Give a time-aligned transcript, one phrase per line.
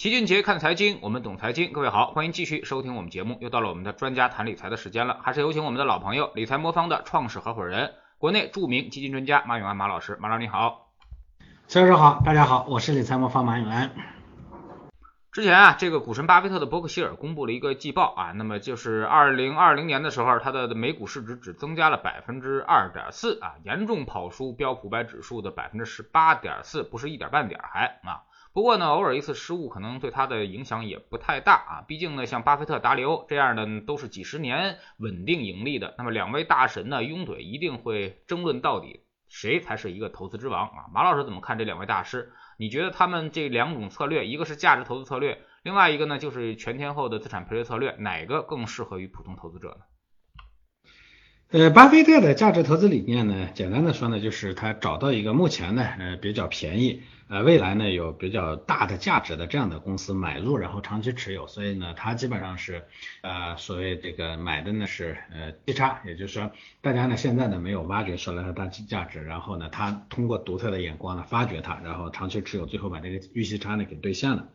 [0.00, 1.74] 齐俊杰看财经，我们懂财经。
[1.74, 3.36] 各位好，欢迎继续收听我们节目。
[3.42, 10.16] 又到了我们的专家谈理财的时间了，还是有请我们的老朋友理财魔方的创始合伙人，国内著名基金专家马永安马老师。
[10.18, 10.88] 马老师你好，
[11.68, 13.90] 崔老师好，大家好，我是理财魔方马永安。
[15.32, 28.24] 之前啊，这个股神巴菲特的伯克希尔公布了一个季报啊，那么就是二零二零年的时候，它的每股市值只增加了百分之二点四啊，严重跑输标普百指数的百分之十八点四，不是一点半点还啊。
[28.52, 31.84] 不过呢，偶尔一次失误可能对他的影响也不太大啊。
[31.86, 35.94] 毕竟呢，像巴菲特、达里欧这样的都是几十年稳定盈利的。
[35.98, 40.90] 那么两位大神呢，拥怼一定会争论到底谁才是一个投资之王啊？
[40.92, 42.32] 马老师怎么看这两位大师？
[42.58, 49.84] 你觉得他们这两种策略，一个是价值投资策略，另外一个呢就是全天候的资产配置策略，哪个更适合于普通投资者呢？
[51.52, 62.84] 呃，巴菲特的价值投资理念呢，简单的说呢，就是他找到一个目前呢，呃，比较便宜，呃，未来呢有比较大的价值的这样的公司买入，然后长期持有，所以呢，他基本上是，
[63.22, 74.46] 呃，所谓这个买的呢是呃低差，也就是说，大家呢现在呢没有挖掘出来的大价值，然后呢，他通过独特的眼光呢发掘它，然后长期持有，最后把这个预期差呢给兑现了。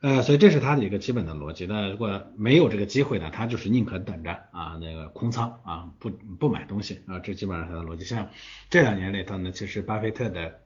[0.00, 1.66] 呃，所以这是他的一个基本的逻辑。
[1.66, 8.04] 那如果没有这个机会呢，他就是宁可等着啊，那个空仓啊，不不买东西啊，这基本上他的逻辑。
[8.04, 8.30] 像
[8.70, 10.60] 这两年里头呢，其实巴菲特的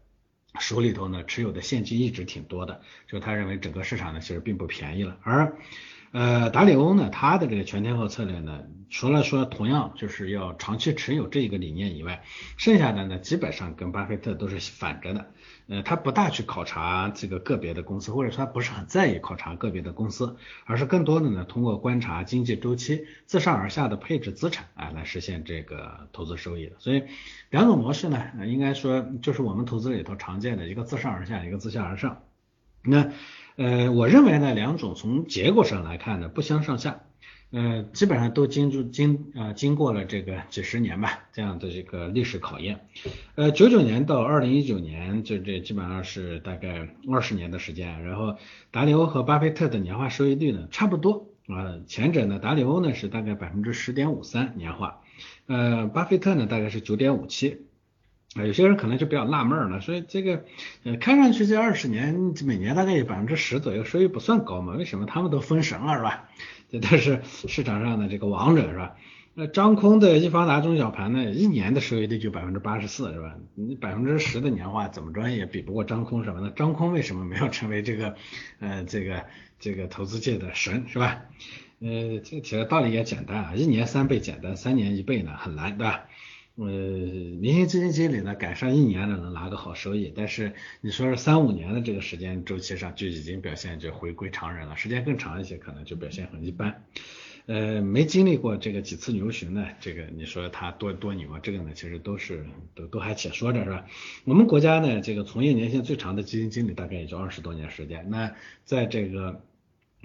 [0.61, 5.17] 手里头呢持有的现金一直挺多的，就他认为整个市场呢其实并不便宜了。
[5.23, 5.57] 而
[6.13, 8.61] 呃达里欧呢，他的这个全天候策略呢，
[8.91, 12.23] 除了说同样就是要长期持有这一个理念以外，
[12.59, 15.27] 剩下的呢基本上跟巴菲特都是反着的。
[15.69, 26.73] 呃，他不大去考察这个个别的公司，或者说他不是很在意考察个别的公司，而是更多的呢通过观察经济周期，自上而下的配置资产啊，来实现这个投资收益的。
[26.79, 27.05] 所以
[27.49, 32.23] 两种模式呢，应该说就是我们投资里头常见的一个自上而下，一个自下而上。
[32.85, 33.13] 那
[33.57, 37.01] 呃，我认为呢，两种从结果上来看呢，不相上下。
[37.51, 42.87] 呃，基本上都经住经啊经过了这个几十年吧，这样的这个历史考验。
[43.35, 48.03] 呃，九九年到二零一九年，就这基本上是大概二十年的时间。
[48.05, 48.39] 然后
[48.71, 55.03] 达里欧和巴菲特的年化收益率呢差不多啊，前者呢达里欧呢是大概百分之十点五三年化，
[55.47, 57.67] 呃，巴菲特呢大概是九点五七。
[58.35, 60.45] 啊，有些人可能就比较纳闷了，所以这个
[60.85, 64.75] 呃看上去这二十年每年大概有百分之十左右收益不算高嘛？
[64.75, 66.29] 为什么他们都封神了是吧？
[66.71, 68.97] 这都是市场上的这个王者是吧？
[69.35, 73.35] 那张空的易方达中小盘呢，一年的收益率就百分之八十四是吧？
[73.55, 76.51] 你百分之十的年化怎么着也比不过张空什么的。
[76.51, 78.15] 张空为什么没有成为这个
[78.61, 79.25] 呃这个
[79.59, 81.23] 这个投资界的神是吧？
[81.81, 86.05] 呃，这其实道理也简单啊，一年三倍简单，三年一倍呢很难对吧？
[86.57, 90.53] 呃，明星基金经理呢，赶上一年呢能拿个好收益，但是
[90.83, 96.85] 你说是三五年的这个时间周期上就已经表现就回归常人了，时间更长一些可能就表现很一般。
[97.47, 103.87] 呃，没经历过这个几次牛熊呢，这个你说他多多牛啊，这个呢其实都是都都还且说着是吧？
[104.25, 108.35] 我们国家呢这个从业年限最长的基金经理大概也就二十多年时间，那
[108.65, 109.41] 在这个。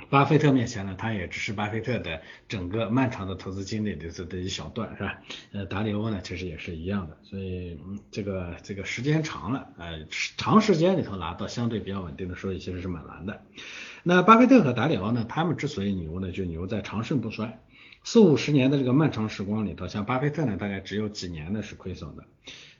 [0.10, 5.22] 巴菲特面前呢，他也只是巴菲特的整个漫长的投资经历的这的一小段，是吧？
[5.52, 10.06] 呃，达里欧呢，其实也是一样的，所以嗯这个这个时间长了，呃，
[10.38, 13.42] 长时间里头拿到相对比较稳定的收益，其实是蛮难的。
[14.04, 17.60] 那巴菲特和达里欧呢，他们之所以牛呢，就牛在长盛不衰，
[18.04, 22.24] 四五十年的这个漫长时光里头，像巴菲特呢，大概只有几年呢是亏损的。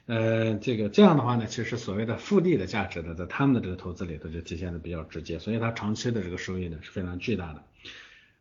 [0.08, 7.62] 呃，这个这样的话呢，其实所谓的复利的价值呢，在他们的这个投资里头就体现的比较直接，所以它长期的这个收益呢是非常巨大的。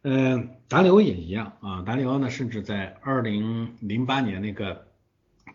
[0.04, 4.87] 嗯，达里欧也一样啊，达里欧呢，甚至在二零零八年那个。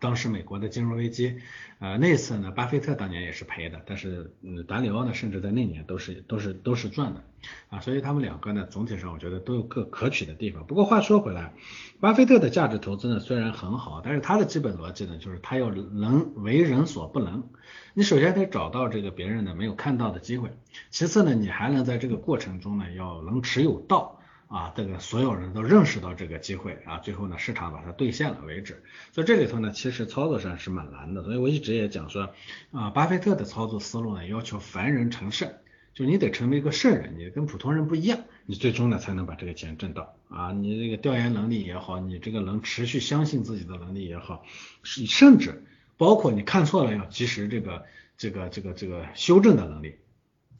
[0.03, 1.37] 当时美国的金融危机，
[1.79, 7.23] 呃，那次呢，巴菲特当年也是赔的，但是，嗯，达里欧呢，甚至在那年都是都是都是赚的，
[7.71, 10.67] 啊，所以他们两个呢，总体上我觉得都有各可取的地方。
[10.67, 11.55] 不过话说回来，
[12.01, 17.49] 巴菲特的价值投资呢虽然很好，但是他的基本逻辑呢，就是他要能为人所不能。
[17.95, 20.51] 你首先得找到这个别人呢没有看到的机会，
[20.91, 24.19] 其次呢，你还能在这个过程中呢，要能持有到。
[24.53, 28.83] 啊，这个所有人都认识到这个机会啊，最后呢，市场把它兑现了为止。
[29.11, 31.23] 所以这里头呢，其实操作上是蛮难的。
[31.23, 32.29] 所以我一直也讲说，
[32.71, 35.51] 啊，巴菲特的操作思路呢，要求凡人成圣，
[35.95, 40.53] 就你得成为一个圣人，你跟普通人不一样，你最终呢才能把这个钱挣到啊。
[40.53, 44.45] 你这个调研能力也好，你这个能持续相信自己的能力也好，
[44.83, 45.65] 甚至
[45.97, 47.87] 包括你看错了要及时这个
[48.19, 49.95] 这个这个这个修正的能力。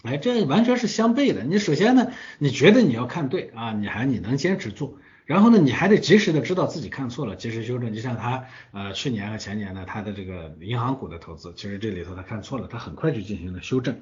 [0.03, 1.45] 哎，这完全是相悖的。
[1.45, 7.95] 你首先呢，你觉得你要看对啊，你还你能坚持住，然后呢，你还得及时的知道自己看错了，及时修正。
[7.95, 14.01] 就像他呃去年和前年呢，他的这个银行股的投资，其实这里头他看错了，他很快就进行了修正，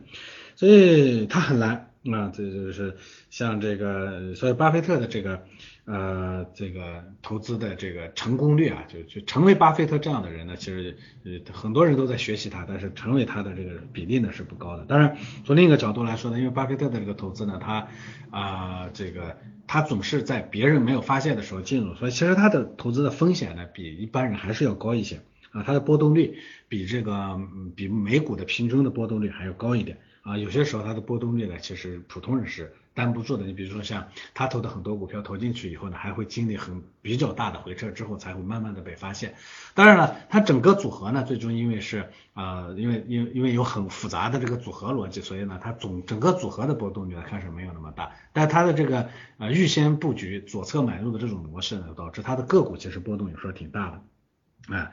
[0.56, 2.97] 所以他很难那，这就是
[3.29, 5.44] 像这个，所以巴菲特的这个
[5.90, 14.84] 呃这个投资的这个成功率啊，就就成为巴菲特这样的人呢，其实呃很多人都在学习他，但是成为他的这个比例呢是不高的。
[14.84, 17.88] 当然，从另一个角度来说呢，因为巴菲特的这个投资呢，他
[18.31, 25.20] 啊这个他总是在别人没有发现的时候进入，所以其实他的投资的风险呢比一般人还是要高一些
[25.50, 26.38] 啊，它的波动率
[26.69, 27.40] 比这个
[27.75, 29.98] 比美股的平均的波动率还要高一点。
[30.22, 33.44] 啊，有些时候它的波动率呢，其实普通人是担不住的。
[33.44, 39.34] 你比如说像他投的很多股票投进去以后呢，还会经历很比较大的回撤之后，才会慢慢的被发现。
[39.75, 48.12] 当然了，它整个组合呢，最终因为是呃，因为因为因为有很复杂的这个组合逻辑，所以呢，它总整个组合的波动率看是没有那么大。
[48.34, 49.08] 但它的这个
[49.38, 53.90] 呃预先布局左侧买入的这种模式呢，导致它的个股其实波动有时候挺大
[54.69, 54.93] 的啊。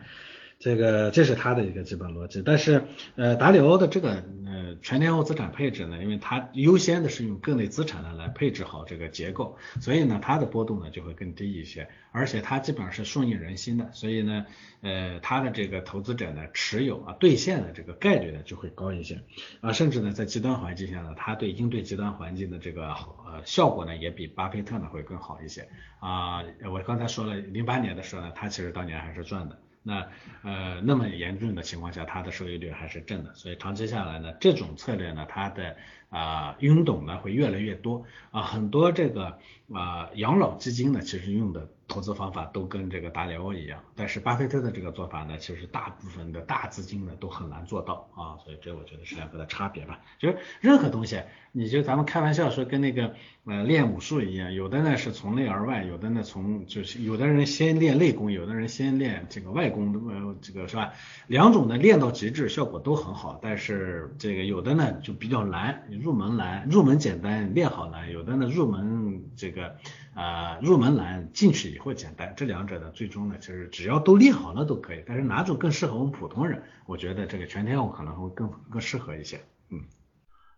[0.59, 2.83] 这个这是它的一个基本逻辑，但是
[3.15, 14.48] 呃达里欧的这个呃全天候资产配置呢，因为它优先的是用各类资产呢来配置好这个结构，所以呢它的波动呢就会更低一些，而且它基本上是顺应人心的，所以呢
[14.81, 19.21] 呃它的这个投资者呢持有啊兑现的这个概率呢就会高一些。
[19.62, 25.69] 啊，甚至呢在极端环境下呢，它对应对极端环境的这个呃效果呢也比巴菲特呢会更好一些。
[26.00, 29.59] 啊，我刚才说了零八年的时候呢，他其实当年还是赚的。
[29.87, 30.07] 那
[30.43, 35.77] 呃那么严重的情况下，它的收益率还是正的，所以长期下来呢，这种策略呢，它的
[36.09, 38.05] 啊拥懂呢会越来越多。
[38.31, 39.39] 啊，很多这个
[39.73, 41.69] 啊养老基金呢，其实用的。
[41.89, 50.01] 投资方法都跟这个达里欧一样，但是巴菲特的这个做法呢，其实大部分的大资金呢都很难做到啊，所以这我觉得是两个的差别吧。
[50.19, 51.21] 就是任何东西，
[51.53, 53.15] 你就咱们开玩笑说跟那个
[53.45, 60.91] 呃练武术一样，有的呢是从内而外，有的呢从就是有的人先练内功，有的人先练这个外功，呃这个是吧？
[61.27, 69.56] 两种呢练到极致效果都很好，但是这个有的呢就比较难，入门难，入门简单练好难，有的呢入门这个。
[69.57, 69.75] 个
[70.13, 75.04] 啊，入门难，进去以后简单，这两者呢，最终呢，其实只要都练好了都可以。
[75.06, 76.63] 但是哪种更适合我们普通人？
[76.86, 79.42] 我觉得这个全天候可能会更更适合一些。
[79.69, 79.81] 嗯，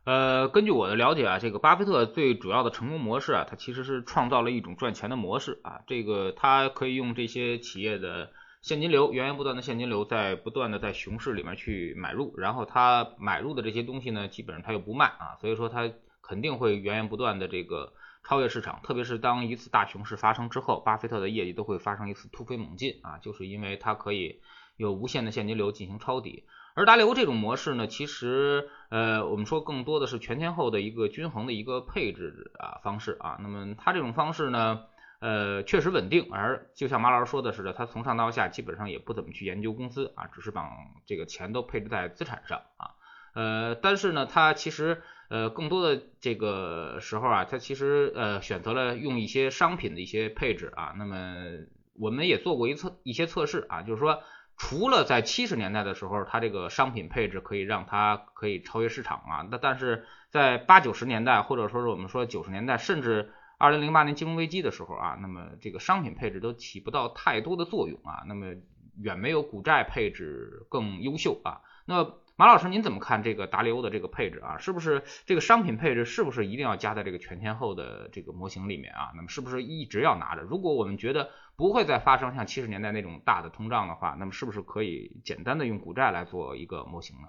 [0.03, 5.81] 呃，根据我的了解啊，这个巴菲特最主要的成功模式啊，他其实是创造了一种赚钱的模式啊。
[5.87, 8.29] 这个他可以用这些企业的
[8.61, 15.89] 现金流，源源不断的现金流，在不断的在熊市里面去买入，然后他买入的这些东西呢，基本上他又不卖啊，所以说他
[16.21, 17.93] 肯定会源源不断的这个。
[18.23, 24.41] 超越市场，特别是当一次大熊市发生之后，巴菲特的业绩都会发生一次突飞猛进啊，就是因为它可以
[24.77, 26.45] 有无限的现金流进行抄底。
[26.75, 33.37] 而达利欧这种模式呢，其实呃，我们说更多的是全天候的一个均衡的一个配置啊方式啊。
[33.41, 34.83] 那么它这种方式呢，
[35.19, 40.69] 呃，确实稳定，而就像马老师说的似的，他从上到下基本上也不怎么去研究公司啊，只是把
[41.07, 42.91] 这个钱都配置在资产上啊。
[43.33, 45.01] 呃，但是呢，它其实。
[45.29, 50.93] 呃，更多的这个时候啊，它其实呃选择了用一些商品的一些配置啊。
[50.97, 51.35] 那么
[51.93, 54.23] 我们也做过一测一些测试啊，就是说
[54.57, 59.47] 除了在七十年代的时候，它这个商品配置可以让它可以超越市场啊。
[59.51, 68.23] 那但是在八九十年代，或者说是我们说九十年代，甚至二零零八年金融危机的时候啊，那么这个商品配置都起不到太多的作用啊。
[68.27, 68.55] 那么
[68.99, 71.61] 远没有股债配置更优秀啊。
[71.85, 74.57] 那马老师，您怎么看这个达利欧的这个配置啊？
[74.59, 79.11] 是不是这个商品配置是不是一定要加在这个全天候的这个模型里面啊？
[79.13, 80.41] 那么是不是一直要拿着？
[80.43, 87.27] 如果我们觉得不会再发生像七十年代那种大的通胀的话，那么是不是可以简单的用股债来做一个模型呢？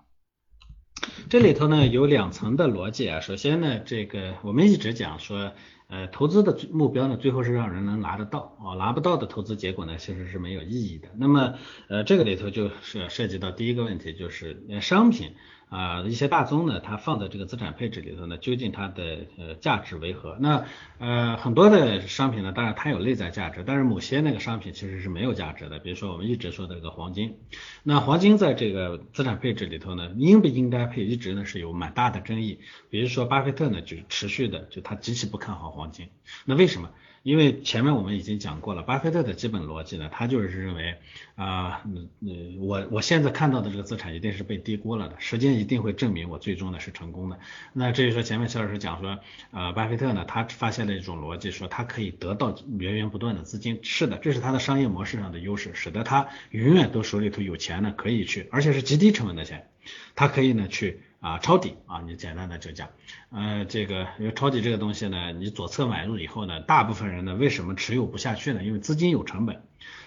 [1.29, 3.21] 这里头呢有两层的逻辑啊。
[3.21, 5.53] 首先呢，这个我们一直讲说。
[5.93, 11.09] 呃，投资的目标呢，最后是让人能拿得到哦，拿不到的投资结果呢，其实是没有意义的。
[11.19, 11.55] 那么，
[11.89, 15.33] 呃，这个里头就是涉及到第一个问题，就是商品。
[15.71, 20.37] 啊，一些大宗呢，它放在这个资产配置里头呢，究竟它的呃价值为何？
[20.41, 20.67] 那
[20.99, 25.79] 呃很多的商品呢，当然它有内在价值，但是某些那个商品其实是没有价值的。
[25.79, 27.37] 比如说我们一直说的这个黄金，
[27.85, 32.59] 那黄金在这个资产配置里头呢，应不应该配，一直呢是有蛮大的争议。
[32.91, 36.09] 比如说巴菲特呢，就持续的就他极其不看好黄金，
[36.45, 36.91] 那为什么？
[37.23, 40.97] 因为前面我们已经讲过了，巴菲特的基本逻辑呢，他就是认为
[41.35, 47.39] 啊，嗯嗯，我我现在看到的这个资产一定是被低估了的，时间一定会证明我最终呢是成功的。
[47.75, 49.19] 那至于说前面肖老师讲说，
[49.51, 59.69] 呃，巴菲特呢，他发现了一种逻辑，说他可以得到源源不断的资金，是的，这是他的商业模式上的优势，使得他永远都手里头有钱呢，可以去，而且是极低成本的钱，
[60.15, 61.01] 他可以呢去。
[61.21, 62.89] 啊抄底啊，你简单的就讲，
[63.31, 68.65] 呃，这个因为抄底这个东西呢，你左侧买入以后呢，大部分人呢为什么持有不下去呢？
[68.65, 69.63] 因为资金有成本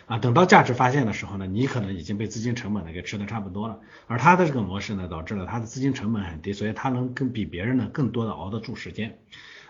[0.08, 9.20] 啊，等到价值发现的时候呢，你可能已经被资金成本呢给吃的差不多了，而他的这个模式呢，导致了他的资金成本很低，所以他能更比别人呢更多的熬得住时间。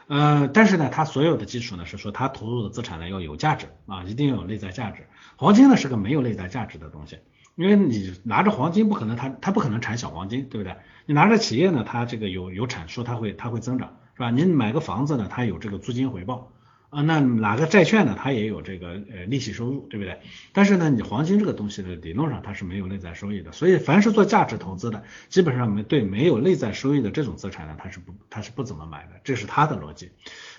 [0.08, 5.08] 呃，但是呢，它所有的基础呢是说，它投入的资产呢要有价值啊，一定要有内在价值。
[5.38, 7.20] 黄金呢是个没有内在价值的东西，
[7.56, 10.76] 因为你拿着黄金不可能它它不可能产小黄金，对不对？
[11.06, 14.32] 你拿着企业呢，它这个有有产出，它会它会增长，是吧？
[14.32, 16.52] 你买个房子呢，它有这个租金回报。
[16.90, 18.16] 啊，那哪个债券呢？
[18.16, 20.20] 它也有这个呃利息收入，对不对？
[20.52, 30.12] 但是呢，你黄金这个东西的理论上它是没有内在收益的，所以凡是做价值投资的，基本上没对没有内在收益的这种资产呢，它是不它是不怎么买的，这是它的逻辑。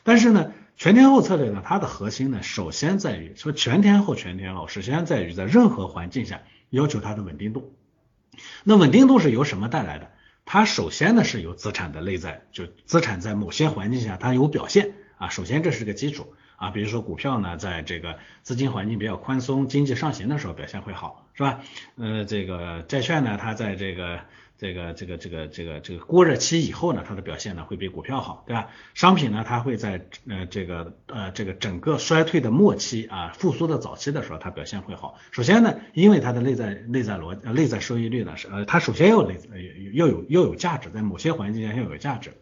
[0.02, 6.42] 但是呢，全天候策略呢，它的核心呢，首先在于说全天候全天候，首先在于在任何环境下
[6.74, 7.74] 要求它的稳定度。
[8.64, 10.10] 那稳定度是由什么带来的？
[10.44, 14.92] 它首先呢是由资产的内在，就资产在某些环境下它有表现。
[15.16, 21.60] 啊，首先这是个基础啊，比如说股票呢，在这个资金环境比较宽松、经济上行的时候表现会好，是吧？
[21.96, 24.20] 呃，这个债券呢，它在这个。
[24.56, 28.68] 这个这个这个这个这个过热期以后呢，它的表现呢会比股票好，对吧？
[28.94, 35.18] 商品呢，它会在呃这个呃这个整个衰退的末期啊，复苏的早期的时候，它表现会好。
[35.32, 39.38] 首先呢，因为它的内在内在逻呃内在收益率呢是呃它首先要内
[39.92, 42.32] 要有要有价值，在某些环境下要有价值。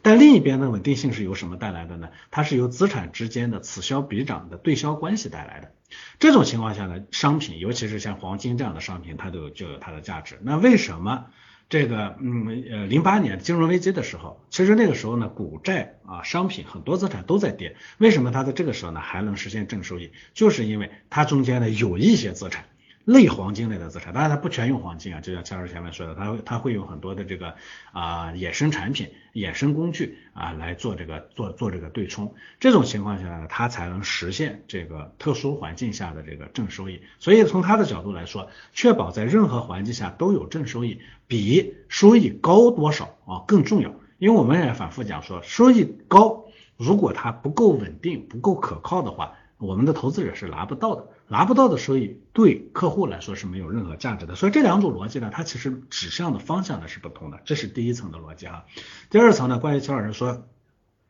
[0.00, 2.08] 但另一边的稳定性是由什么带来的呢？
[2.30, 5.72] 它是由资产之间的此消彼长的对消关系带来的。
[6.18, 10.38] 这种情况下呢，商品尤其是像黄金这样的商品，它都就有它的价值。
[10.42, 11.26] 那为什么？
[11.70, 20.10] 这个嗯呃零八年金融危机的时候，其实那个时候呢，股债啊商品很多资产都在跌，为什么它在这个时候呢还能实现正收益？
[20.32, 22.64] 就是因为它中间呢有一些资产。
[23.08, 27.54] 类黄金类的资产，当然它不全用黄金啊，就像乔老师前面说的，它它会有很多的这个
[27.90, 37.00] 啊衍生产品、衍生工具啊来做这个做做这个对冲，这种情况下呢，它才能实现这个特殊环境下的这个正收益。
[37.18, 43.94] 所以从它的角度来说，确保在任何环境下都有正收益，比收益高多少啊更重要。
[44.18, 46.44] 因为我们也反复讲说，收益高，
[46.76, 51.08] 如果它不够稳定、不够可靠的话，我们的投资者是拿不到的。
[51.30, 58.64] 拿不到的收益对客户来说是没有任何价值的，所以这两种逻辑呢，它其实指向的方向呢是不同的，这是第一层的逻辑哈。
[59.10, 60.48] 第二层呢，关于乔老师说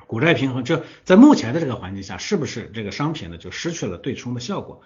[0.08, 4.82] 股债平衡，就在目前的这个环境下，是不是这个商品呢就失去了对冲的效果？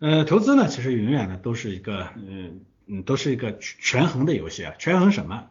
[0.00, 5.46] 呃，投资呢其实永远呢都是一个嗯嗯都是一个权衡的游戏啊，权衡什么？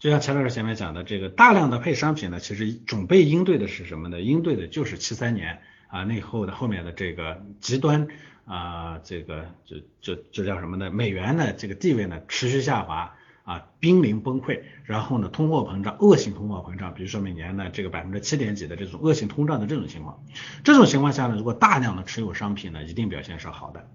[0.00, 4.20] 就像乔老师前面讲的，这个大量的配商品呢，其实准备应对的是什么呢？
[4.20, 5.62] 应对的就是七三年
[5.94, 8.08] 啊那后的后面的这个极端。
[8.46, 10.90] 啊，这个这这这叫什么呢？
[10.90, 20.22] 美元的这个地位呢持续下滑啊，濒临崩溃，然后呢通货膨胀，恶性通货膨胀，比如说每年呢这个百分之七点几的这种恶性通胀的这种情况，
[20.62, 23.88] 这种情况下呢，如果大量的持有商品呢，一定表现是好的。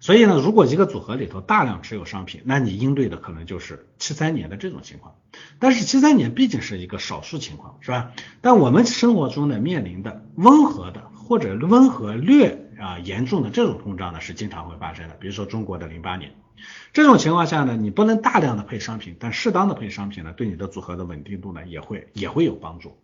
[0.00, 5.14] 所以呢，如果一个组合里头大量持有商品，那你应对的可能就是七三年的这种情况。
[5.60, 8.10] 但是七三年毕竟是一个少数情况，是吧？
[8.40, 12.60] 但我们生活中呢面临的温和的或者温和略。
[12.76, 16.32] 啊，严重的这种通胀呢是经常会发生的，比如说中国的零八年，
[16.92, 22.98] 这种情况下呢，你不能大量的配商品，但适当的配商品呢，对你的组合的稳定度呢也会也会有帮助。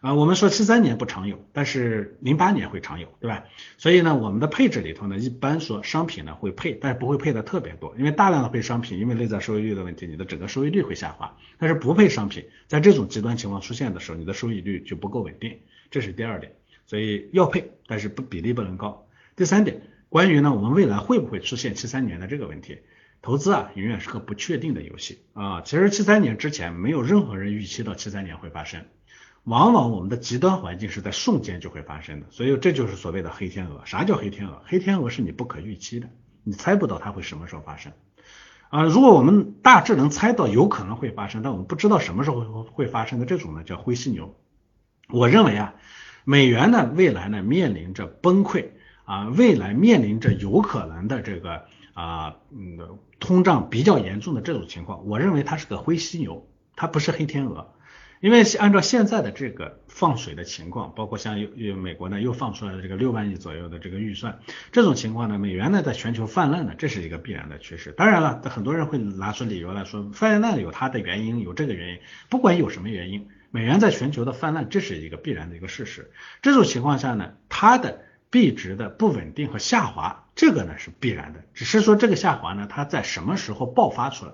[0.00, 3.42] 啊，我们说七三年不常有，但是零八年会常有，对吧？
[3.78, 11.36] 所以呢，我们的配置里头呢，一般说商品呢会配，但是不会配的特别多，因为大量的配商品，因为内在收益率的问题，你的整个收益率会下滑。
[11.58, 15.58] 但是不配商品，在这种极端情况出现的时候，你的收益率就不够稳定，
[15.90, 16.52] 这是第二点。
[16.86, 19.06] 所以要配，但是不比例不能高。
[19.36, 22.78] 第三点，关于呢，我们未来会不会出现七三年的这个问题？
[23.22, 25.60] 投资啊，永远是个不确定的游戏啊。
[25.62, 28.84] 其实七三年之前，没有任何人预期到七三年会发生。
[29.44, 33.82] 往往我们的极端环境是在瞬间就会发生的，所以这就是所谓的黑天鹅。
[33.84, 34.62] 啥叫黑天鹅？
[34.64, 36.08] 黑天鹅是你不可预期的，
[36.42, 37.92] 你猜不到它会什么时候发生
[38.70, 38.82] 啊。
[38.82, 44.36] 如果我们大致能猜到有可能会发生，但我们不知道什么时候会会发生的这种呢，叫灰犀牛。
[45.08, 45.74] 我认为啊，
[46.26, 48.66] 美元呢，未来呢，面临着崩溃。
[49.06, 57.72] 啊，未来面临着有可能的这个啊，嗯，通胀比较严重的这种情况，我认为它是个灰犀牛，它不是黑天鹅，
[58.20, 64.40] 因为按照现在的这个放水的情况，包括像又又美国呢又放出来了这个六万亿左右的这个预算，
[64.72, 67.92] 这种情况呢，美元呢在全球泛滥呢，这是一个必然的趋势。
[67.92, 76.10] 当然了，很多人会拿出理由来说，泛滥有它的原因，有这个原因，不管有什么原因，美元在全球的泛滥，这是一个必然的一个事实。
[76.42, 84.32] 这种情况下呢，它的币值的不稳定和下滑，这个呢是必然的，只是说这个下滑呢，它在什么时候爆发出来？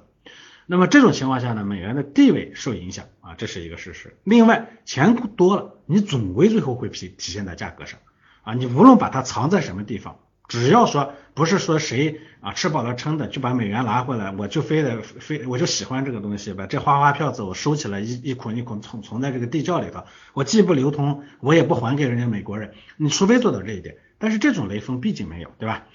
[0.66, 4.16] 那么这种情况下呢，美元的地位受影响啊，这是一个事实。
[4.24, 8.00] 另外，钱多了，你总归最后会体体现在价格上
[8.42, 10.18] 啊，你无论把它藏在什么地方。
[10.52, 20.04] 只要说不是说谁啊吃饱了撑的就把美元拿回来，我就非得非我就喜欢这个东西，把这花花票子我收起来一一捆一捆存存在这个地窖里头，
[20.34, 25.86] 我既不流通，我也不还给人家美国人，你除非做到这一点，但是这种雷锋毕竟没有，对吧？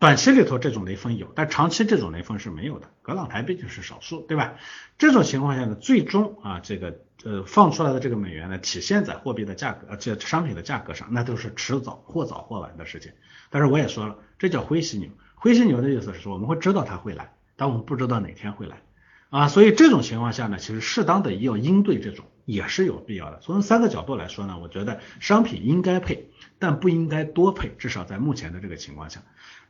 [0.00, 4.54] 短期里头这种雷锋有，但长期这种雷锋是没有的，格朗台毕竟是少数，对吧？
[4.98, 13.12] 这种情况下呢，最终啊这个呃放出来的这个美元呢，体现在货币的价格，呃这商品的价格上，那都是迟早或早或晚的事情。
[13.50, 15.10] 但是我也说了，这叫灰犀牛。
[15.34, 18.80] 灰犀牛的意思是说，我们会知道它会来，但我们不知道哪天会来
[19.28, 19.48] 啊。
[19.48, 23.38] 所以这种情况下呢，其实适当的要应对这种也是有必要的。
[23.40, 29.22] 从三个角度来说呢，我觉得商品应该配，但不应该多配，至少在目前的这个情况下。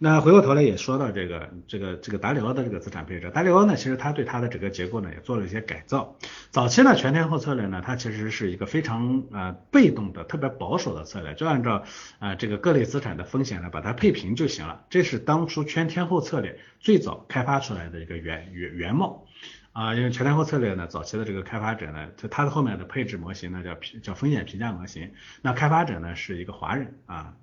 [0.02, 6.16] 那回过头来也说到这个这个这个达里欧的这个资产配置，达里欧呢，其实他对它的整个结构呢也做了一些改造。
[6.50, 11.84] 早期呢全天候策略呢，它其实是一个非常呃被动的、特别保守的策略，就按照
[12.18, 14.84] 啊这个各类资产的风险呢把它配平就行了。
[14.88, 19.26] 这是当初全天候策略最早开发出来的一个原原原貌
[19.72, 25.12] 啊，因为全天候策略呢早期的这个开发者呢，就它的后面的配置模型呢叫叫风险评价模型，
[25.42, 27.36] 那开发者呢是一个华人啊。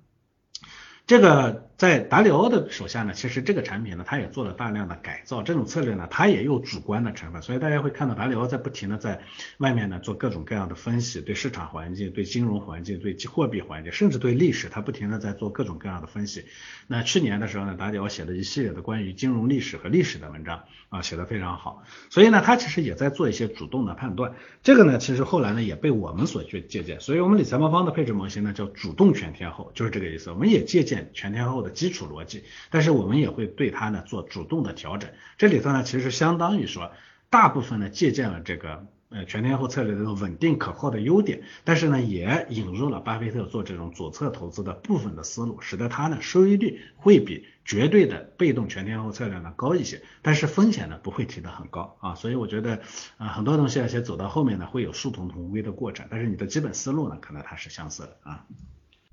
[1.06, 5.44] 这个在达里欧的手下呢，其实这个产品呢，它也做了大量的改造。
[5.44, 9.20] 这种策略呢，它也有主观的成分，所以大家会看到达里欧在不停的在
[9.58, 16.46] 外面呢做各种各样的分析，对市场环境、对金融环境、对货币环境，甚至对历史，它不停的在做各种各样的分析。
[16.88, 21.84] 那去年的时候呢，达里欧写了一系列的关于金融历史和历史的文章啊，写的非常好。
[22.10, 24.34] 所以呢，他其实也在做一些主动的判断。
[24.64, 26.98] 这个呢，其实后来呢也被我们所去借鉴。
[27.00, 30.32] 所以我们理财魔方的配置模型呢叫主动全天候，就是这个意思。
[30.32, 31.12] 我们也借鉴。
[31.14, 35.10] 全天候的基础逻辑，但是我们也会对它呢做主动的调整。
[35.36, 36.92] 这里头呢，其实相当于说，
[37.30, 52.14] 大部分呢借鉴了这个呃全天候策略的稳定可靠的优点，但是呢也引入了巴菲特做这种左侧投资的部分的思路，使得它呢收益率会比绝对的被动全天候策略呢高一些，但是风险呢不会提得很高啊。
[52.14, 52.80] 所以我觉得
[53.18, 58.46] 啊很多东西而且走到后面呢会有殊途同归的过程，但是你的基本思路呢可能它是相似的啊。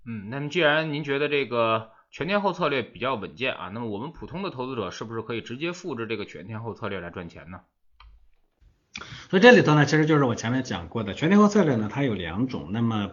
[0.06, 7.60] 嗯，那么既然您觉得这个全天候策略比较稳健啊，那么我们普通的投资者是不是可以直接复制这个全天候策略来赚钱呢？
[9.30, 13.12] 所以这里头呢，其实就是我前面讲过的全天候策略呢，它有两种，那么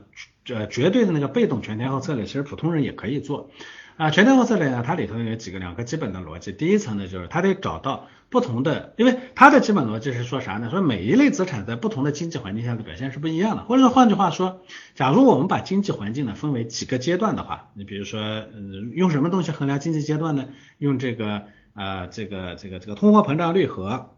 [0.48, 3.50] 呃绝对的那个被动全天候策略，其实普通人也可以做。
[3.96, 6.50] 啊，全天候策略呢，它里头有几个两个基本的逻辑。
[6.52, 10.70] 第一层呢，就是它得找到不同的，因为它的基本逻辑是说啥呢？
[10.70, 13.64] 说每一类资产在不同的经济环境下的表现是不一样的。
[13.64, 14.62] 或者说换句话说，
[14.94, 20.46] 假如我们把经济环境呢分为几个阶段的话，你比如说，嗯，用什么东西衡量经济阶段呢？
[20.78, 24.11] 用这个呃这个这个这个通货膨胀率和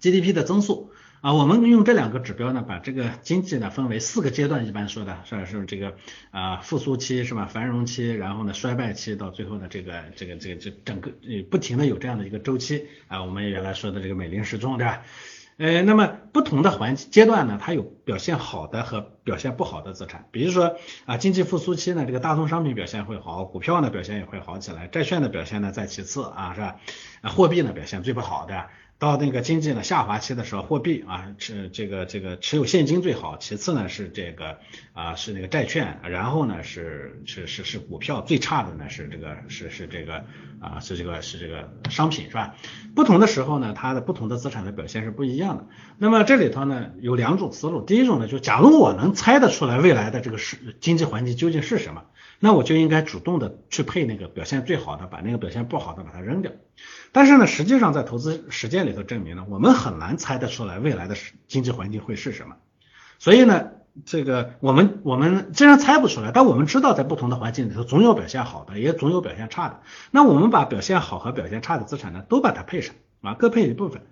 [0.00, 0.92] GDP 的增速。
[1.22, 5.94] 啊，我们用这两个指标呢，把这个经济呢分为四个阶段，一般说的是是这个
[6.32, 7.46] 啊复苏期是吧？
[7.46, 15.02] 繁荣期，然后呢衰败期，到最后呢这个这个这个这整个呃不停的有这样的一个周期啊，我们原来说的这个美林时钟对吧？
[15.58, 26.78] 呃，那么不同的环阶段呢，它有表现好的和表现不好的资产，比如说啊经济复苏期呢，这个大宗商品表现会好，股票呢表现也会好起来，债券的表现呢在其次啊是吧？
[27.20, 28.66] 啊货币呢表现最不好的。
[29.02, 34.58] 到那个经济呢下滑期的时候，货币啊持这个这个持有现金最好，其次呢是这个
[34.92, 40.24] 啊是那个债券，然后呢是是是是股票，最差的呢是这个是是这个
[40.60, 42.54] 啊是这个是这个商品是吧？
[42.94, 45.66] 不同的时候呢，它的不同的资产的表现是不一样的。
[45.98, 52.04] 那么这里头呢有两种思路，第一种呢就假如我能猜得出来未来的这个是经济环境究竟是什么，
[52.44, 56.50] 那我就应该主动的去配那个表现最好的，把那个表现不好的把它扔掉。
[57.12, 61.14] 但是呢，实际上在投资实践里头证明呢，我们很难猜得出来未来的
[61.46, 62.56] 经济环境会是什么。
[63.20, 63.68] 所以呢，
[64.04, 69.82] 这个我们我们既然猜不出来，但我们知道在不同的环境里头总有表现好的，也总有表现差的。
[70.10, 74.02] 那我们把表现好和表现差的资产呢，都把它配上啊，各配一部分。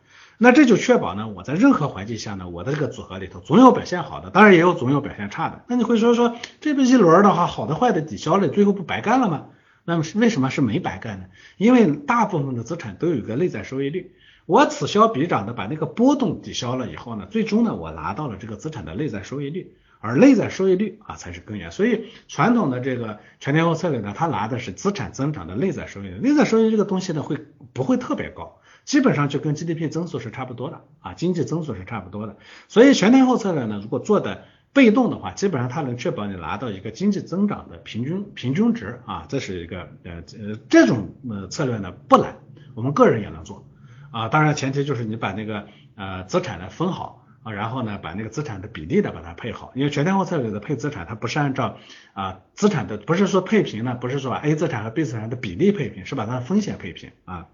[0.43, 5.63] 那这就确保呢，我在任何环境下呢，我的这个组合里头总有表现好的，当然也有总有表现差的。
[5.69, 9.49] 那你会说说，这不一轮的话，好的坏的抵消了，最后不白干了吗？
[9.85, 11.27] 那么为什么是没白干呢？
[11.59, 14.13] 因为大部分的资产都有一个内在收益率，
[14.47, 21.71] 我此消彼长的把那个波动抵消了以后呢，最终呢我拿到了这个资产的内在收益率，而内在收益率啊才是根源。
[21.71, 27.37] 所以传统的这个全天候策略呢，它拿的是资产增长的内在收益率，内在收益率这个东西呢会
[27.75, 28.57] 不会特别高？
[28.85, 32.37] 基本上就跟 GDP 增速是差不多的啊，经济增速是差不多的。
[32.69, 42.37] 所以全天候策略呢，如果做的被动的话，基本上它能确保你拿到一个经济增长的平均平均值啊，这是一个呃呃这种呃策略呢不难，
[42.75, 43.67] 我们个人也能做
[44.11, 45.67] 啊，当然前提就是你把那个
[45.97, 51.77] 呃资产呢分好啊，然后呢把那个资产的比例的把它配好，因为全天候策略的配资产它不是按照
[52.13, 57.49] 啊资产的不是说配平呢，不是说把 A 资产和 B 资产的比例配平，是把它的风险配平啊。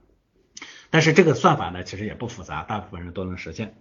[0.91, 3.75] 但是这个算法呢其实也不复杂，大部分人都能实现。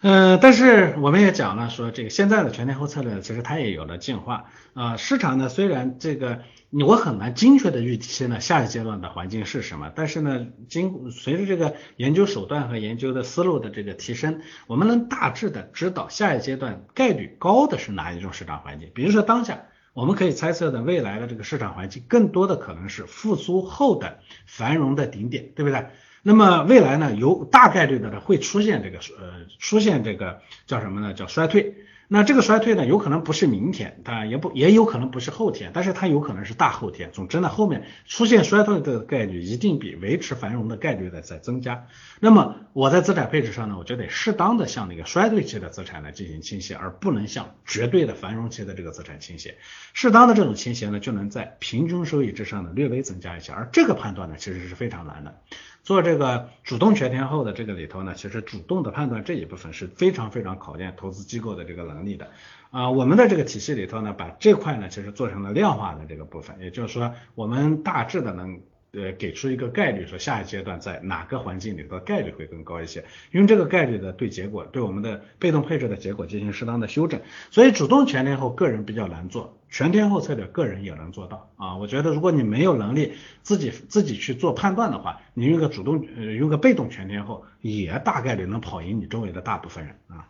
[0.00, 4.96] 嗯，但是我们也讲了，说这个现在的全天候策略其实它也有了进化啊。
[4.98, 18.90] 市场呢虽然这个我很难精确的预期呢下一阶段的环境是什么，但是呢经随着这个研究手段和研究的思路的这个提升，我们能大致的知道下一阶段概率高的是哪一种市场环境。
[18.94, 19.62] 比如说当下
[19.94, 25.86] 我们可以猜测的未来的这个市场环境，更多的可能是复苏后的繁荣的顶点，对不对？
[26.26, 31.14] 那么未来呢，有大概率的呢会出现这个呃出现这个叫什么呢？
[31.14, 31.76] 叫衰退。
[32.08, 37.10] 那这个衰退呢，有可能不是明天，它也不也有可能不是后天，但是它有可能是大后天。
[37.12, 41.86] 总之呢，后面出现衰退的概率一定比维持繁荣的概率的在增加。
[42.18, 49.58] 那么我在资产配置上呢，我就得适当的向那个衰退期的资产呢进行倾斜，而不能向绝对的繁荣期的这个资产倾斜。
[49.92, 53.52] 适当的这种倾斜呢，就能在平均收益之上呢略微增加一些。
[53.52, 55.40] 而这个判断呢，其实是非常难的。
[55.86, 62.28] 做这个主动全天候的这个里头呢，其实主动的判断这一部分是非常非常考验投资机构的这个能力的
[62.72, 62.90] 啊。
[62.90, 68.60] 我们的这个体系里头呢，把这块呢其实做成了量化的这个部分，也就是说，我们大致的能。
[68.96, 77.20] 呃，给出一个概率，说下一阶段在哪个环境里头概率会更高一些，用这个概率的对结果，对我们的被动配置的结果进行适当的修正。
[77.50, 81.76] 所以主动全天候个人比较难做，全天候策略个人也能做到啊。
[81.76, 90.26] 我觉得如果你没有能力自己自己去做判断的话，你用个主动呃用个被动全天候也大概率能跑赢你周围的大部分人啊。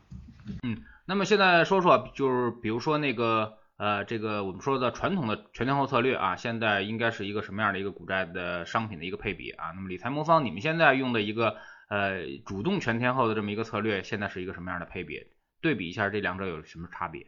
[0.64, 3.54] 嗯，那么现在说说就是比如说那个。
[3.78, 9.72] 呃，这个我们说的传统的全天候策略啊，现在应该是一个什么样的一个股债的商品的一个配比啊？
[9.74, 11.56] 那么理财魔方，你们现在用的一个
[11.90, 15.20] 呃主动全天候的这么一个策略，现在是一个什么样的配比？
[15.60, 17.26] 对比一下这两者有什么差别？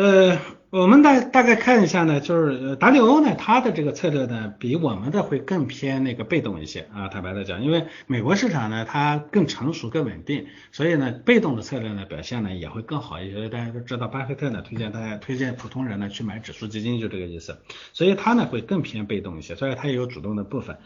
[0.00, 0.38] 呃，
[0.70, 7.08] 我们大大概看一下呢，就是达利欧呢，它的这个策略呢，比我们的会更偏那个被动一些啊。
[7.08, 13.50] 坦白的讲，因为美国市场呢，它更成熟、更稳定，所以呢，被动的策略呢表现呢也会更好一些。
[13.50, 17.58] 大家都知道，巴菲特呢推荐大家推荐普通人呢去买指数基金，就这个意思。
[17.92, 20.78] 所以它呢会更偏被动一些，所以它也有主动的部分。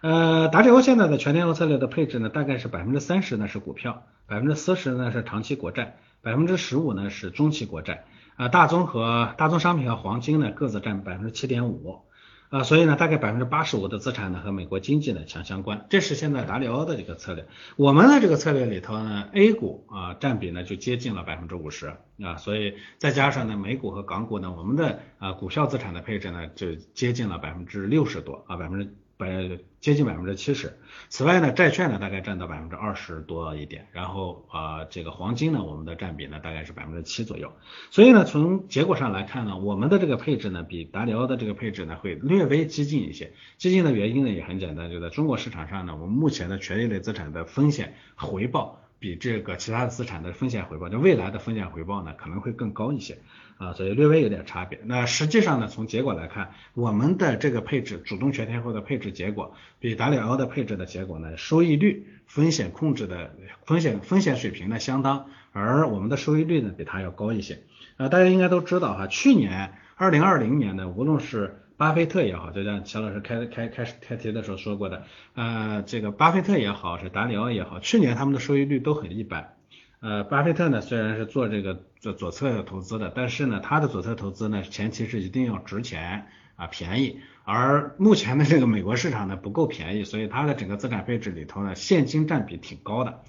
[0.00, 8.06] 呃，达利欧现在的全天候策略的配置呢，大概是百分之三十呢是股票，百分之四十呢是长期国债，百分之十五呢是中期国债。
[8.36, 12.02] 啊，大宗和大宗商品和黄金呢，各自占百分之七点五，
[12.48, 17.46] 啊，所以呢，大概百分之八十五的资产呢和美国经济呢强相关，这是现在达里欧的这个策略。
[17.76, 28.96] 我们的这个策略里头呢，A 股啊占比呢就接近了百分之五十啊，所以再加上呢美股和港股呢，我们的啊股票资产的配置呢就接近了百分之六十多啊，百分之。
[29.16, 37.52] 百接近百分之七十，此外呢，债券呢大概占到百分之二十多一点，然后啊这个黄金呢，我们的占比呢大概是百分之七左右，
[37.90, 53.18] 所以呢从结果上来看呢，我们的这个配置呢比达里奥的这个配置呢会略微激进一些，激进的原因呢也很简单，就在中国市场上呢，我们目前的权益类资产的风险回报比这个其他资产的风险回报，就未来的风险回报呢可能会更高一些。
[53.62, 54.80] 啊，所以略微有点差别。
[54.84, 63.30] 那实际上呢，从结果来看，我们的这个配置，主动全天候的配置结果，比达里奥的配置的结果呢，收益率、风险控制的
[63.64, 67.60] 风险风险水平呢相当，而我们的收益率呢比它要高一些。
[67.98, 79.54] 啊，大家应该都知道哈，去年二零二零年呢，无论是巴菲特也好，就像乔老师开开开始开题的时候说过的，呃，这个巴菲特也好，是达里奥也好，去年他们的收益率都很一般。
[80.02, 93.20] 呃，巴菲特呢虽然是做这个做左侧投资的，但是呢，他的左侧投资呢前提是一定要值钱啊便宜，而目前的这个美国市场呢不够便宜，所以它的整个资产配置里头呢现金占比挺高的，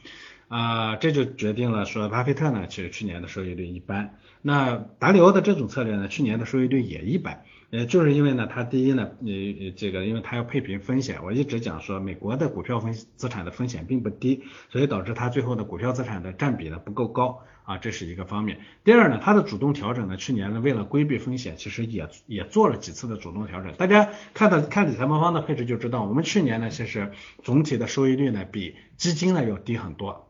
[0.48, 7.44] 啊这就决定了说巴菲特呢其实去年的收益率一般，那达里欧的这种策略呢去年的收益率也一般。
[7.74, 18.60] 呃，就是因为呢，它第一呢，呃，这个因为它要配平风险，我一直讲说美国的股票风资产的风险并不低，所以导致它最后的股票资产的占比呢不够高啊，这是一个方面。
[18.84, 23.74] 第二呢，它的主动调整呢，去年呢为了规避风险，其实也也做了几次的主动调整。
[23.74, 30.30] 大家看到看理财魔方的配置就知道，我们去年呢其实总体的收益率呢比基金呢要低很多。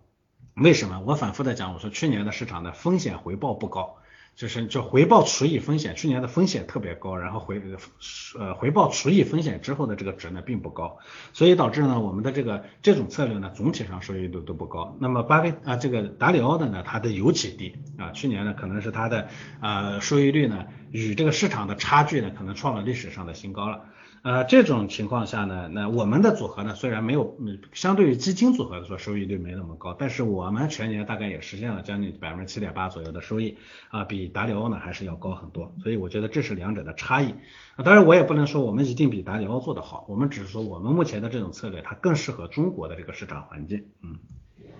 [0.56, 1.04] 为什么？
[1.06, 3.98] 我反复的讲，我说去年的市场的风险回报不高。
[4.36, 7.62] 就是就回报除以风险，去年的风险特别高，然后回
[8.40, 10.98] 呃回报除以风险之后的这个值呢并不高，
[11.34, 14.98] 所以导致呢我们的这个这种策略呢总体上收益率都不高。
[15.00, 19.28] 那么巴菲啊这个达里奥的呢它的尤其低啊，去年呢可能是它的
[19.62, 23.86] 呃收益率呢与这个市场的差距呢可能创了历史上的新高了。
[24.24, 33.58] 呃，这种情况下呢，那我们的组合呢，虽然没有，嗯，相对于基金组合来说收益率没那么高，但是我们全年大概也实现了将近百分之七点八左右的收益，
[33.90, 37.32] 啊，比达里欧呢还是要高很多，所以我觉得这是两者的差异。
[37.76, 44.20] 啊，当然我也不能说我们一定比达里欧做得好，我们只是说我们目前的这种策略它更适合中国的这个市场环境，嗯。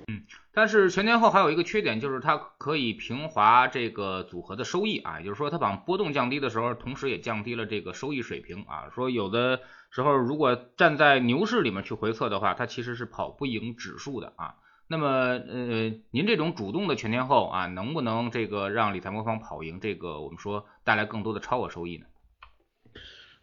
[0.08, 8.90] 嗯，但是全天候还有一个缺点，就是它可以平滑这个组合的收益啊，也就是说它把波动降低的时候，同时也降低了这个收益水平啊。
[8.94, 14.56] 说有的时候如果站在牛市里面去回测的话，它其实是跑不赢指数的啊。
[14.88, 22.06] 那么呃，您这种主动的全天候啊，能不能这个让理财魔方跑赢这个我们说带来更多的超额收益呢？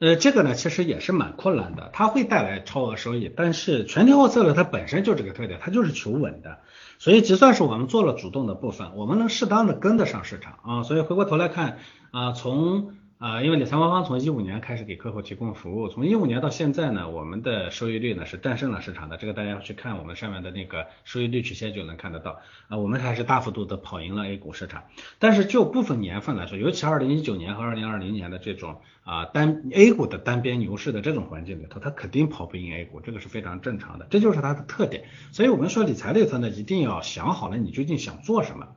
[0.00, 6.60] 呃，这个呢其实也是蛮困难的，它会带来超额收益，但是全天候策略它本身就这个特点，它就是求稳的，
[6.98, 11.78] 所以就算是我们做了主动的部分，我们能适当的跟得上市场啊，所以回过头来看
[12.12, 24.84] 啊，从啊，因为理财魔方从一五年开始给客户提供服务，从一五年到现在呢，我们的收益率呢是战胜了市场的，这个大家去看我们上面的那个收益率曲线就能看得到啊，我们还是大幅度的跑赢了 A 股市场。
[25.18, 35.04] 但是就部分年份来说，尤其二零一九年和二零二零年的这种啊单 A 股的单边牛市的这种环境里头，它肯定跑不赢 A 股，这个是非常正常的，这就是它的特点。
[35.30, 38.68] 所以我们说理财里头呢，一定要想好了你究竟想做什么。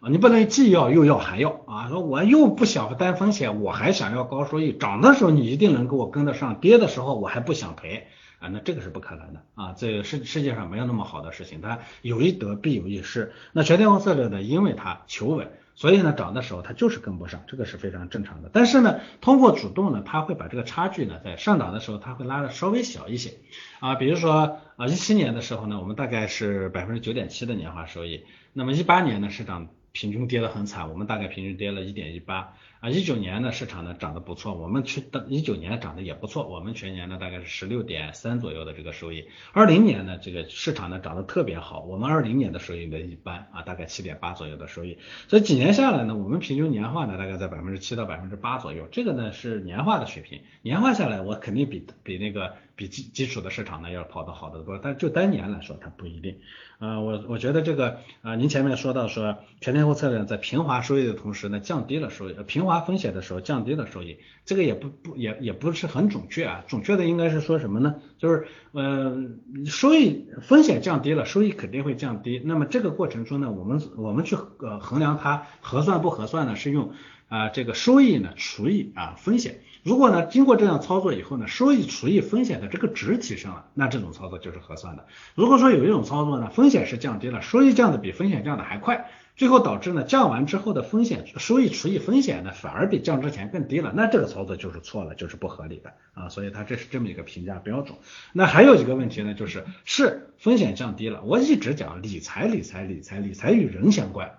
[0.00, 1.88] 啊，你不能既要又要还要啊！
[1.88, 8.06] 说我又不想担风险，我还想要高收益，涨的时候你一定能给我跟得上，跌的时候我还不想赔
[8.38, 9.74] 啊，那这个是不可能的啊！
[9.76, 13.32] 这世世界上没有那么好的事情，它有一得必有一失。
[13.50, 18.50] 那全天候策略呢，因为它求稳，所以呢涨的时候它就是跟不上，这个是非常正常的。
[18.52, 23.32] 但是呢，通过主动呢，它会把这个差距呢，在上涨的时候它会拉的稍微小一些
[23.80, 23.96] 啊。
[23.96, 29.66] 比如说啊，一七年的时候呢，我们大概是百分之九点七的年化收益，那么一八年呢，市场。
[29.92, 32.90] 平均跌得很惨，我们大概平均跌了一点一八啊。
[32.90, 39.26] 一九年呢市场呢涨得不错，我们去一九年涨得也不错，我们全年呢大概是十六点三左右的这个收益。
[39.52, 44.98] 二零年呢这个市场呢涨得特别好，我们二零年的收益呢一般啊，大概七点八左右的收益。
[45.26, 50.42] 所以几年下来呢，我们平均年化呢大概在百分之七到百分之八左右，这个呢是年化的水平。
[50.62, 56.38] 年化下来我肯定比比那个比基基础的市场呢要跑得好得多，但就单年来说它不一定。
[56.78, 67.96] 啊，我我觉得这个啊，您前面说到说全天候策略在平滑收益的同时呢，降低了收益，平滑风险的时候降低了收益，这个也不不也也不是很准确啊，准确的应该是说什么呢？
[68.16, 69.28] 就是呃，
[69.66, 72.40] 收益风险降低了，收益肯定会降低。
[72.44, 76.92] 那么这个过程中呢，我们我们去呃衡量它合算不合算呢，是用
[77.26, 79.62] 啊这个收益呢除以啊风险。
[79.84, 85.06] 如果呢，经过这样操作以后呢，收益除以风险的这个值提升了，那这种操作就是合算的。
[85.34, 96.28] 如果说有一种操作呢，风险是降低了，收益降的比风险降的还快，最后导致呢降完之后的风险收益除以风险呢反而比降之前更低了，那这个操作就是错了，就是不合理的啊。
[96.28, 97.96] 所以它这是这么一个评价标准。
[98.32, 104.38] 那还有一个问题呢，就是是风险降低了，我一直讲理财，理财，理财，理财与人相关，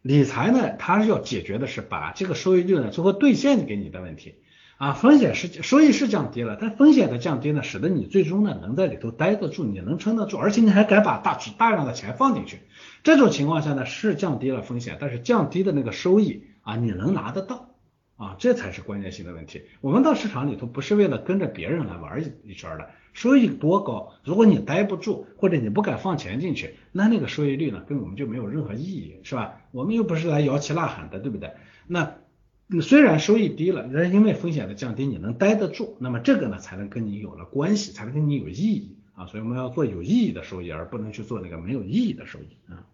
[0.00, 4.34] 理财呢它是要解决的是把这个收益率呢最后兑现给你的问题。
[4.82, 12.58] 啊，风险是收益是降低了，但风险的降低呢，使得你最终呢能在里头待得住，你能撑得住，而且你还敢把大大量的钱放进去，
[13.04, 17.68] 这种情况下呢是降低了风险，但是降低的那个收益啊你能拿得到
[18.16, 19.62] 啊，这才是关键性的问题。
[19.82, 29.60] 我们到市场里头不是为了跟着别人来玩一一圈的，收益多高，如果你待不住或者你不敢放钱进去，那那个收益率呢跟我们就没有任何意义，是吧？
[29.70, 31.52] 我们又不是来摇旗呐喊的，对不对？
[31.86, 32.14] 那。
[32.80, 39.26] 虽然收益低了，但因为风险的降低，你能待得住，那么这个呢才能跟你有了关系，才能跟你有意义啊。
[39.26, 42.86] 所以我们要做有意义的收益，而不能去做那个没有意义的收益啊。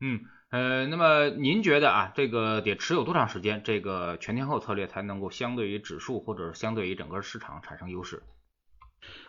[0.00, 8.22] 嗯呃，那么您觉得啊，这个得持有多长时间，这个全天候策略才能够相对于指数或者相对于整个市场产生优势？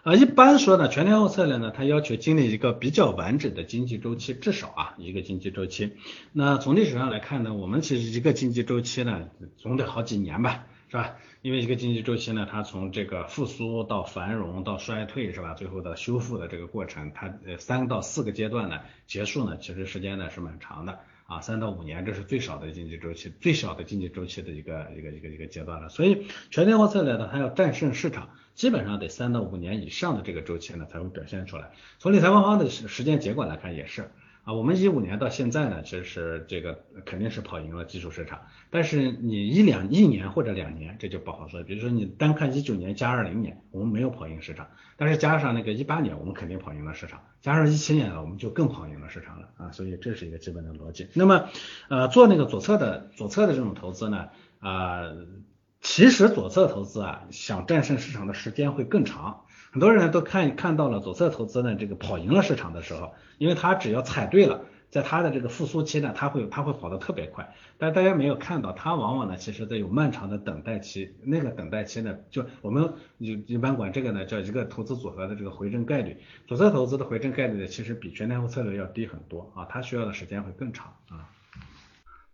[0.03, 5.97] 啊，一般说呢，全天候策略呢，它要求经历一个比较完整的经济周期，至少啊一个经济周期。
[6.31, 11.15] 那从历史上来看呢，我们其实一个经济周期呢，总得好几年吧，是吧？
[11.41, 15.53] 因为一个经济周期呢，它从这个复苏到繁荣到衰退，是吧？
[15.53, 20.99] 最后的修复的这个过程，它呃三到四个阶段呢，结束呢，其实时间呢是蛮长的。
[21.25, 25.89] 啊，三到五年，这是最少的经济周期，最小的经济周期的一个一个一个一个阶段了。
[25.89, 31.69] 所以全天候策略呢，它要战胜市场，基本上得三到五年以上的这个周期呢，才会表现出来。
[31.99, 34.09] 从理财方方的时时间结果来看，也是。
[34.43, 38.41] 啊，我们一五年到现在呢，其实这个肯定是跑赢了技术市场，
[38.71, 41.61] 但是你一两一年或者两年，这就不好说。
[41.63, 51.09] 比如说你单看一九年加二零年，我们没有跑赢市场，但是加上那个一八年，我们肯定跑赢了市场，加上一七年了，我们就更跑赢了市场了啊，所以这是一个基本的逻辑。
[51.13, 51.49] 那么，
[51.89, 55.11] 呃，做那个左侧的左侧的这种投资呢，啊。
[55.81, 59.41] 其实左侧投资啊，想战胜市场的时间会更长。
[59.71, 64.61] 很多人都看看到了左侧投资呢，这个跑赢了市场的时候，因为他只要踩对了。
[64.89, 76.15] 在它的这个复苏期呢，它会它会跑得特别快，但大家没有看到，它往往呢，其实在有漫长的等待期，那个等待期呢，就我们一一般管这个呢叫一个投资组合的这个回正概率，
[76.47, 81.27] 左侧投资的回正概率呢，其实比全天候策略要低很多啊，它需要的时间会更长啊。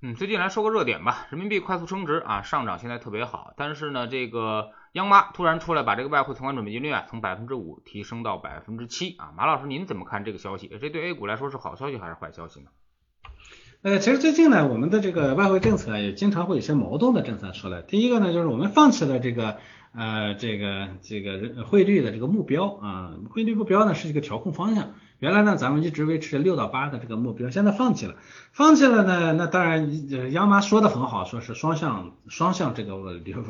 [0.05, 10.69] 嗯，最近来说个热点吧，人民币快速升值啊，上涨现在特别好，但是呢，这个央妈突然出来把这个外汇存款准备金率啊从百分之五提升到百分之七啊，马老师您怎么看这个消息？
[10.81, 12.65] 这对 A 股来说是好消息还是坏消息呢？
[13.81, 17.81] 呃，其实最近呢，我们的这个外汇政策也经常会有些矛盾的政策出来。
[17.81, 19.55] 第一个呢，就是我们放弃了这个
[19.95, 24.95] 呃这个这个汇率的这个目标啊，汇率目标呢是一个调控方向。
[25.23, 28.15] 原来呢，咱们一直维持六到八的这个目标，现在放弃了，
[28.51, 33.41] 放弃了呢，那当然，呃央妈说的很好，说是双向双向这个流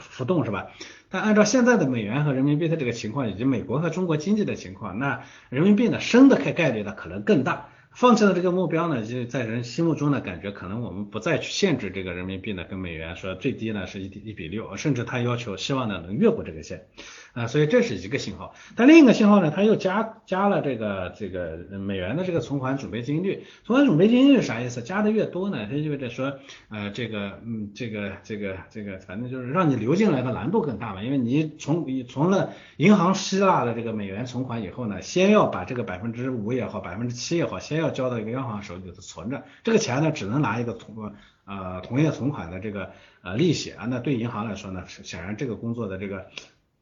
[0.00, 0.66] 浮动是吧？
[1.10, 7.68] 但按照现在的美元和人民币的这个情况，以及美国和中国经济的情况，那人民币呢升的概概率呢可能更大。
[7.92, 16.88] 放弃了这个目标呢，就在人心目中呢，感觉可能我们不再去限制这个人民币呢跟美元说最低呢是一一比六，甚至他要求希望呢能越过这个线。
[17.34, 24.82] 啊，所以这是一个信号，但另一个信号呢，它又加加了这个这个美元的这个存款准备金率，存款准备金率啥意思？
[24.82, 41.12] 加的越多呢，它意味着说，呃，这个，嗯，这个这个这个，反正就是让你流进来的难度更大嘛，因为你从你从了银行吸纳了这个美元存款以后呢，先要把这个百分之五也好，百分之七也好，先要交到一个央行手里头存着，这个钱呢，只能拿一个同
[41.46, 42.92] 呃同业存款的这个
[43.22, 46.26] 呃利息啊，那对银行来说呢，显然这个工作的这个。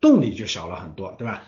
[0.03, 1.45] 动力就小了很多，对吧？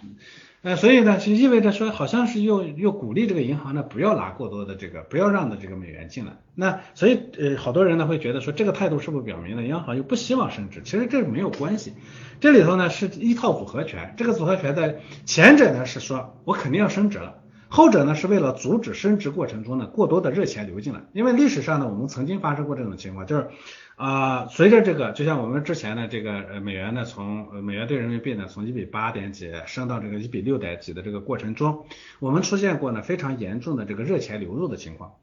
[0.62, 6.38] 呃，所以呢，就意味着说，好像是又又鼓励这个银行呢，不要拿过多的这个，不要让的这个美元进来。
[6.54, 10.80] 那所以呃，好多人呢会觉得说，这个态度是不是表明了央行又不希望升值？
[10.82, 11.92] 其实这没有关系，
[12.40, 14.14] 这里头呢是一套组合拳。
[14.16, 17.42] 这个组合拳的前者呢是说我肯定要升值了，
[17.74, 21.00] 后者呢是为了阻止升值过程中呢过多的热钱流进来。
[21.12, 23.48] 因为历史上呢，我们曾经发生过这种情况，就是。
[23.96, 31.86] 啊，随着这个，就像我们之前的这个呃美元呢，从美元对人民币呢，从一比八点几升到这个一比六点几的这个过程中，
[32.18, 35.14] 我们出现过呢非常严重的这个热钱流入的情况。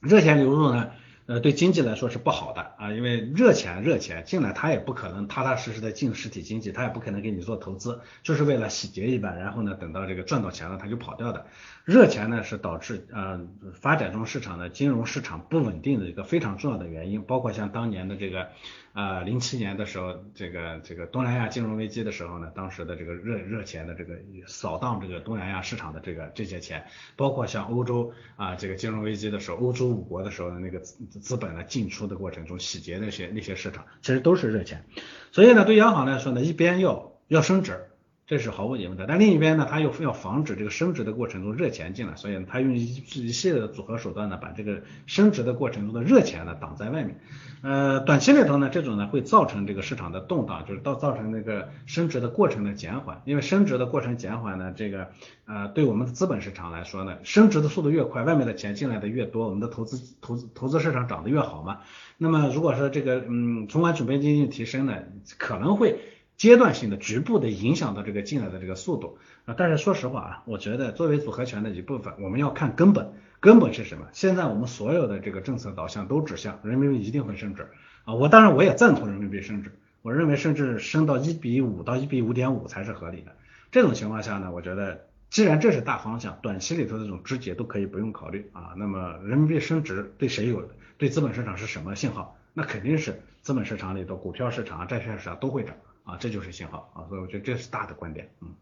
[0.00, 0.90] 热钱流入呢，
[1.26, 11.46] 呃对经济来说是不好的啊，因为热钱热钱进来，它也不可能踏踏实实的进实体经济，它也不可能给你做投资，就是为了洗劫一番，然后呢等到这个赚到钱了它就跑掉的。
[11.90, 18.46] 热钱呢是导致呃发展中市场的金融市场不稳定的一个非常重要的原因，包括像当年的这个
[18.92, 24.14] 呃零七年的时候，这个这个东南亚金融危机的时候呢，当时的这个热热钱的这个
[24.46, 34.84] 扫荡这个东南亚市场的这个这些钱，包括像欧洲啊这个金融危机的时候，欧洲五国的时候的那个资资本呢进出的过程中洗劫那些那些市场，其实都是热钱，
[35.32, 37.89] 所以呢对央行来说呢，一边要要升值。
[38.30, 42.84] 这是毫无疑问的，但另一边呢，它又非要防止这个升值的过程中热钱进来，所以它用一
[43.16, 47.18] 一系列的组合手段呢，把这个升值的过程中的热钱呢挡在外面。
[47.62, 53.20] 呃，短期里头呢，这种呢会造成这个市场的动荡，就是到造成那个升值的过程的减缓。
[53.24, 55.08] 因为升值的过程减缓呢，这个
[55.46, 61.80] 呃对我们的资本市场来说呢，升值的速度越快，外面的钱进来的越多，我们的投资投资投资市场涨得越好嘛。
[62.16, 64.94] 那么如果说这个嗯存款准备金率提升呢，
[65.36, 65.98] 可能会。
[66.40, 74.06] 阶段性的、局部的影响到这个进来的这个速度啊，但是说实话啊，我觉得作为组合拳的一部分，我们要看根本，根本是什么？
[74.12, 77.68] 现在我们所有的这个政策导向都指向人民币一定会升值
[78.06, 83.32] 啊，我当然我也赞同人民币升值，我认为甚至升到一比五到一比五点五才是合理的。
[83.70, 88.72] 这种情况下呢，我觉得既然这是大方向，短期里头这种肢解都可以不用考虑啊。
[88.78, 90.66] 那么人民币升值对谁有？
[90.96, 92.38] 对资本市场是什么信号？
[92.54, 95.74] 那肯定是资本市场里头股票市场、债券市场都会涨。
[96.04, 98.54] 啊，这就是信号啊，所以我觉得这是大的观点，嗯。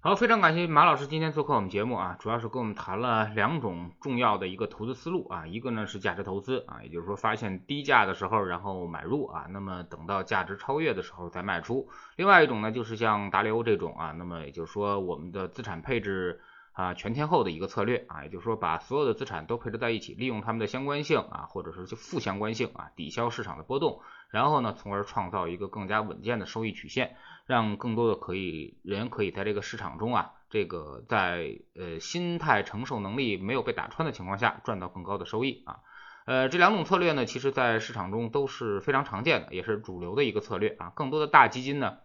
[0.00, 11.88] 好，非常感谢马老师今天做客我们节目啊，主要是跟我们谈了两种重要的一个投资思路啊，一个呢是价值投资啊，也就是说发现低价的时候然后买入啊，那么等到价值超越的时候再卖出。
[12.16, 16.38] 另外一种呢就是像达利欧这种啊，那么也就是说我们的资产配置
[16.74, 24.00] 啊全天候的一个策略啊，也就是说把所有的资产都配置在一起，利用它们的相关性啊，或者是就负相关性啊，抵消市场的波动。
[24.30, 35.78] 然后呢，从而创造一个更加稳健的收益曲线，让更多的可以人可以在这个市场中啊，这个在呃心态承受能力没有被打穿的情况下，赚到更高的收益啊。
[36.26, 40.90] 呃，这两种策略呢，其实在市场中都是非常常见的，也是主流的一个策略啊。
[40.96, 41.98] 更多的大基金呢，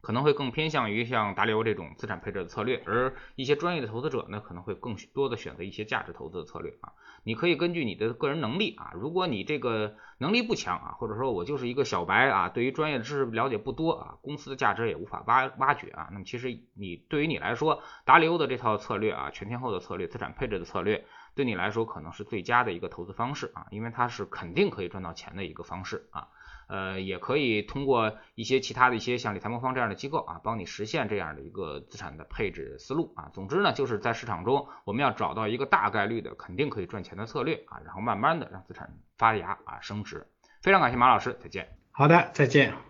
[0.00, 6.92] 可能会更偏向于像达利欧这种资产配置的策略，而一些专业的投资者呢，可能会更多的选择一些价值投资的策略啊。
[7.24, 21.04] 你可以根据你的个人能力啊，如果你这个能力不强啊，或者说我就是一个小白啊，对于专业知识了解不多啊，公司的价值也无法挖挖掘啊，那么其实你对于你来说，达里欧的这套策略啊，全天候的策略，资产配置的策略。
[21.34, 26.28] 对你来说可能是最佳的一个投资方式啊，因为它是肯定可以赚到钱的一个方式啊，
[26.68, 33.30] 呃，也可以通过一些其他的一些像理财魔方这样的机构啊，帮你实现这样的一个资产的配置思路啊。
[33.32, 40.26] 总之呢，就是在市场中我们要找到一个大概率的肯定可以赚钱的策略啊，然后慢慢的让资产发芽啊升值。
[40.62, 41.68] 非常感谢马老师，再见。
[41.90, 42.87] 好的，再见。